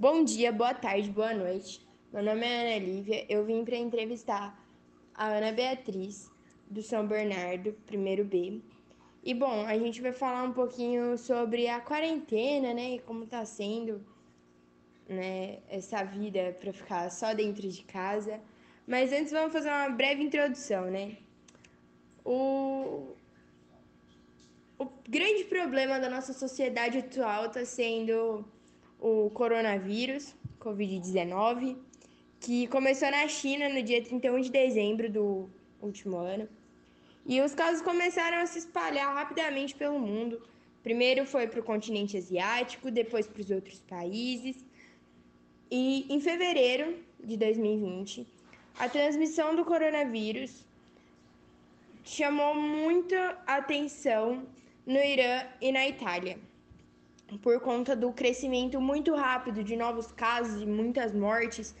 [0.00, 1.84] Bom dia, boa tarde, boa noite.
[2.12, 3.26] Meu nome é Ana Lívia.
[3.28, 4.56] Eu vim para entrevistar
[5.12, 6.30] a Ana Beatriz,
[6.70, 8.60] do São Bernardo, primeiro B.
[9.24, 12.94] E bom, a gente vai falar um pouquinho sobre a quarentena, né?
[12.94, 14.00] E como tá sendo,
[15.08, 18.40] né, essa vida para ficar só dentro de casa.
[18.86, 21.16] Mas antes vamos fazer uma breve introdução, né?
[22.24, 23.16] O,
[24.78, 28.44] o grande problema da nossa sociedade atual está sendo
[29.00, 31.76] o coronavírus, Covid-19,
[32.40, 35.48] que começou na China no dia 31 de dezembro do
[35.80, 36.48] último ano.
[37.26, 40.40] E os casos começaram a se espalhar rapidamente pelo mundo.
[40.82, 44.64] Primeiro foi para o continente asiático, depois para os outros países.
[45.70, 48.26] E em fevereiro de 2020,
[48.78, 50.64] a transmissão do coronavírus
[52.04, 54.46] chamou muita atenção
[54.86, 56.38] no Irã e na Itália,
[57.36, 61.74] por conta do crescimento muito rápido de novos casos e muitas mortes,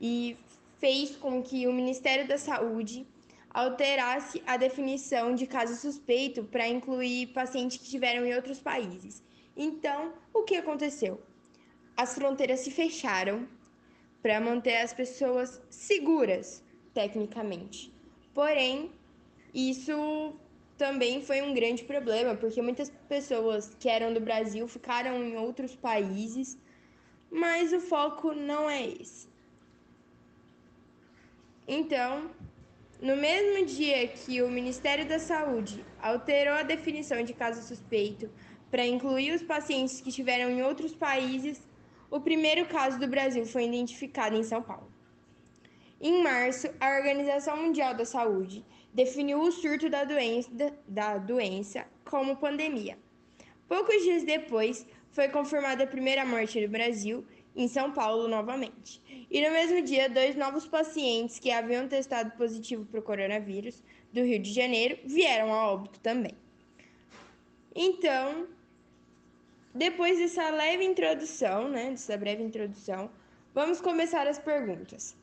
[0.00, 0.36] e
[0.78, 3.06] fez com que o Ministério da Saúde
[3.50, 9.22] alterasse a definição de caso suspeito para incluir pacientes que estiveram em outros países.
[9.56, 11.20] Então, o que aconteceu?
[11.96, 13.48] As fronteiras se fecharam
[14.22, 16.62] para manter as pessoas seguras,
[16.94, 17.92] tecnicamente.
[18.32, 18.92] Porém,
[19.52, 20.34] isso
[20.78, 25.74] também foi um grande problema, porque muitas pessoas que eram do Brasil ficaram em outros
[25.74, 26.56] países,
[27.30, 29.26] mas o foco não é esse.
[31.66, 32.30] Então,
[33.02, 38.30] no mesmo dia que o Ministério da Saúde alterou a definição de caso suspeito
[38.70, 41.60] para incluir os pacientes que estiveram em outros países,
[42.10, 44.90] o primeiro caso do Brasil foi identificado em São Paulo.
[46.00, 50.50] Em março, a Organização Mundial da Saúde definiu o surto da doença,
[50.86, 52.98] da doença como pandemia.
[53.68, 57.24] Poucos dias depois, foi confirmada a primeira morte no Brasil,
[57.56, 59.02] em São Paulo novamente.
[59.30, 63.82] E no mesmo dia, dois novos pacientes que haviam testado positivo para o coronavírus
[64.12, 66.32] do Rio de Janeiro vieram a óbito também.
[67.74, 68.46] Então,
[69.74, 73.10] depois dessa leve introdução, né, dessa breve introdução,
[73.52, 75.16] vamos começar as perguntas.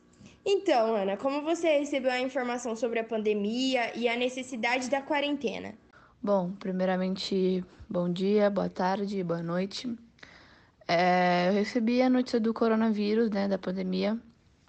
[0.48, 5.74] Então, Ana, como você recebeu a informação sobre a pandemia e a necessidade da quarentena?
[6.22, 9.92] Bom, primeiramente, bom dia, boa tarde, boa noite.
[10.86, 14.16] É, eu recebi a notícia do coronavírus, né, da pandemia,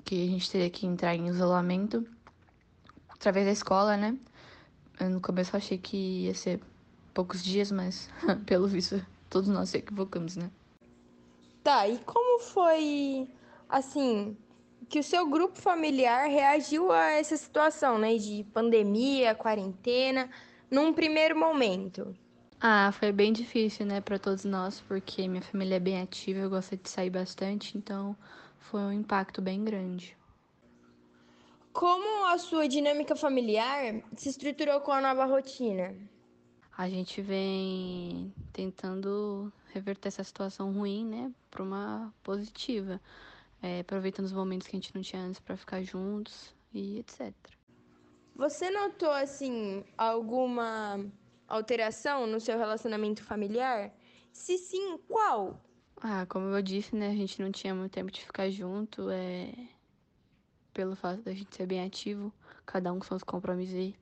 [0.04, 2.04] que a gente teria que entrar em isolamento
[3.10, 4.18] através da escola, né?
[5.00, 6.60] Eu no começo achei que ia ser
[7.14, 8.10] poucos dias, mas
[8.48, 9.00] pelo visto
[9.30, 10.50] todos nós se equivocamos, né?
[11.64, 13.30] Tá, e como foi
[13.70, 14.36] assim
[14.90, 20.30] que o seu grupo familiar reagiu a essa situação, né, de pandemia, quarentena,
[20.72, 22.16] num primeiro momento?
[22.60, 26.50] Ah, foi bem difícil, né, para todos nós, porque minha família é bem ativa, eu
[26.50, 28.16] gosto de sair bastante, então
[28.60, 30.18] foi um impacto bem grande.
[31.72, 35.96] Como a sua dinâmica familiar se estruturou com a nova rotina?
[36.76, 43.00] A gente vem tentando reverter essa situação ruim, né, para uma positiva
[43.62, 47.34] é, aproveitando os momentos que a gente não tinha antes para ficar juntos e etc.
[48.36, 51.04] Você notou assim alguma
[51.48, 53.92] alteração no seu relacionamento familiar?
[54.32, 55.60] Se sim, qual?
[56.00, 59.52] Ah, como eu disse, né, a gente não tinha muito tempo de ficar junto, é
[60.72, 62.32] pelo fato da gente ser bem ativo,
[62.64, 63.96] cada um com seus compromissos.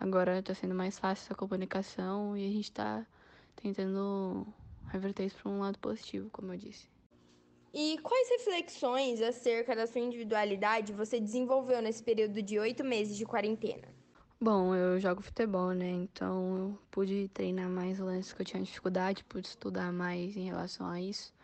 [0.00, 3.06] Agora tá sendo mais fácil essa comunicação e a gente tá
[3.54, 4.44] tentando
[4.88, 6.88] reverter isso para um lado positivo, como eu disse.
[7.78, 13.26] E quais reflexões acerca da sua individualidade você desenvolveu nesse período de oito meses de
[13.26, 13.86] quarentena?
[14.40, 15.90] Bom, eu jogo futebol, né?
[15.90, 20.86] Então eu pude treinar mais lances que eu tinha dificuldade, pude estudar mais em relação
[20.86, 21.34] a isso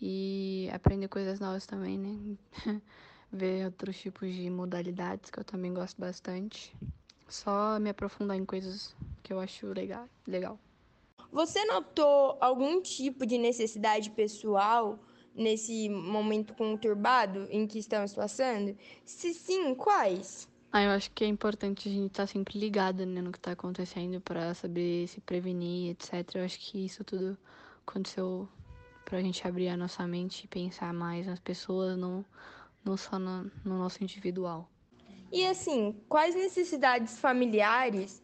[0.00, 2.38] e aprender coisas novas também, né?
[3.30, 6.74] Ver outros tipos de modalidades que eu também gosto bastante.
[7.28, 10.08] Só me aprofundar em coisas que eu acho legal.
[10.26, 10.58] legal.
[11.30, 14.98] Você notou algum tipo de necessidade pessoal
[15.38, 18.76] nesse momento conturbado em que estamos passando?
[19.04, 20.48] Se sim, quais?
[20.70, 23.38] Ah, eu acho que é importante a gente estar tá sempre ligado né, no que
[23.38, 26.34] está acontecendo para saber se prevenir, etc.
[26.34, 27.38] Eu acho que isso tudo
[27.86, 28.46] aconteceu
[29.04, 32.22] para a gente abrir a nossa mente e pensar mais nas pessoas, não,
[32.84, 34.68] não só no, no nosso individual.
[35.32, 38.22] E assim, quais necessidades familiares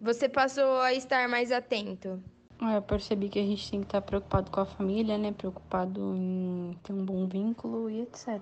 [0.00, 2.20] você passou a estar mais atento?
[2.72, 5.32] Eu percebi que a gente tem que estar preocupado com a família, né?
[5.32, 8.40] Preocupado em ter um bom vínculo e etc.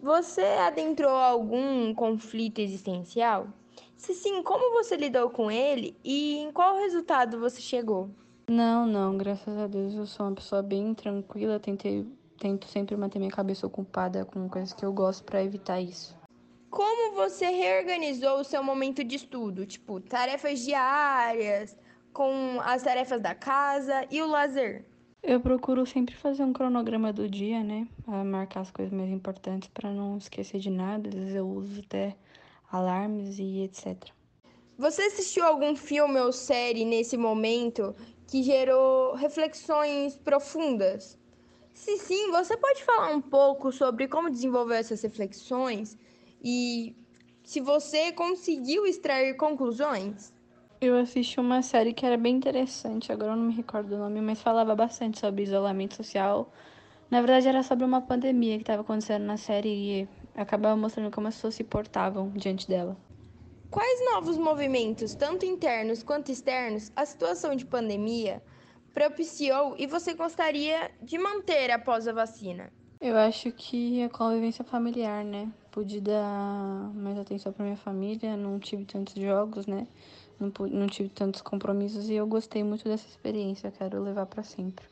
[0.00, 3.48] Você adentrou algum conflito existencial?
[3.96, 8.10] Se sim, como você lidou com ele e em qual resultado você chegou?
[8.48, 12.06] Não, não, graças a Deus eu sou uma pessoa bem tranquila, tentei
[12.38, 16.16] tento sempre manter minha cabeça ocupada com coisas que eu gosto para evitar isso.
[16.70, 19.66] Como você reorganizou o seu momento de estudo?
[19.66, 21.76] Tipo, tarefas diárias,
[22.12, 24.84] com as tarefas da casa e o lazer?
[25.22, 27.88] Eu procuro sempre fazer um cronograma do dia, né?
[28.24, 31.08] marcar as coisas mais importantes para não esquecer de nada.
[31.08, 32.16] Às vezes eu uso até
[32.70, 33.96] alarmes e etc.
[34.76, 37.96] Você assistiu algum filme ou série nesse momento
[38.28, 41.18] que gerou reflexões profundas?
[41.74, 45.98] Se sim, você pode falar um pouco sobre como desenvolver essas reflexões
[46.42, 46.94] e
[47.42, 50.32] se você conseguiu extrair conclusões?
[50.80, 54.20] Eu assisti uma série que era bem interessante, agora eu não me recordo o nome,
[54.20, 56.52] mas falava bastante sobre isolamento social.
[57.10, 61.28] Na verdade, era sobre uma pandemia que estava acontecendo na série e acabava mostrando como
[61.28, 62.96] as pessoas se portavam diante dela.
[63.70, 68.42] Quais novos movimentos, tanto internos quanto externos, a situação de pandemia
[68.94, 72.72] propiciou e você gostaria de manter após a vacina?
[73.00, 75.48] Eu acho que a convivência familiar, né?
[75.70, 79.86] Pude dar mais atenção para minha família, não tive tantos jogos, né?
[80.40, 84.42] Não, pude, não tive tantos compromissos e eu gostei muito dessa experiência, quero levar para
[84.42, 84.84] sempre.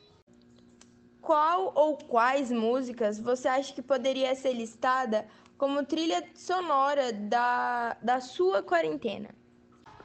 [1.20, 5.26] Qual ou quais músicas você acha que poderia ser listada
[5.58, 9.30] como trilha sonora da, da sua quarentena?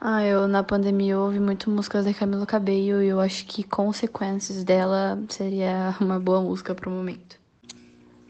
[0.00, 4.64] Ah, eu na pandemia ouvi muito músicas da Camila Cabello e eu acho que Consequências
[4.64, 7.41] dela seria uma boa música para o momento.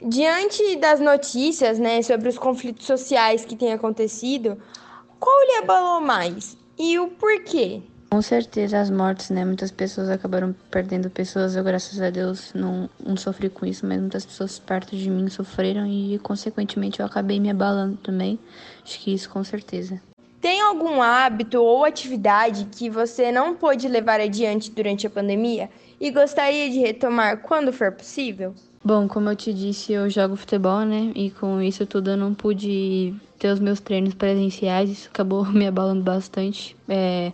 [0.05, 4.59] Diante das notícias, né, sobre os conflitos sociais que têm acontecido,
[5.21, 7.83] qual lhe abalou mais e o porquê?
[8.11, 9.45] Com certeza as mortes, né?
[9.45, 11.55] Muitas pessoas acabaram perdendo pessoas.
[11.55, 15.29] Eu, graças a Deus, não, não sofri com isso, mas muitas pessoas perto de mim
[15.31, 18.41] sofreram e, consequentemente, eu acabei me abalando também.
[18.85, 20.03] Acho que isso com certeza.
[20.41, 25.71] Tem algum hábito ou atividade que você não pôde levar adiante durante a pandemia
[26.01, 28.53] e gostaria de retomar quando for possível?
[28.85, 31.13] Bom, como eu te disse, eu jogo futebol, né?
[31.15, 35.69] E com isso tudo eu não pude ter os meus treinos presenciais, isso acabou me
[35.69, 36.77] abalando bastante.
[36.89, 37.33] É,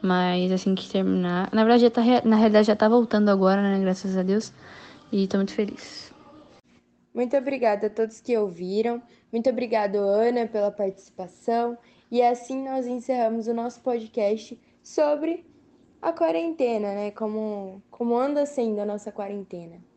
[0.00, 1.50] mas assim que terminar.
[1.52, 3.78] Na verdade, já tá, na realidade já tá voltando agora, né?
[3.78, 4.54] Graças a Deus.
[5.12, 6.12] E tô muito feliz.
[7.12, 9.02] Muito obrigada a todos que ouviram.
[9.30, 11.76] Muito obrigado, Ana, pela participação.
[12.10, 15.44] E assim nós encerramos o nosso podcast sobre
[16.00, 17.10] a quarentena, né?
[17.10, 19.76] Como, como anda sendo a nossa quarentena.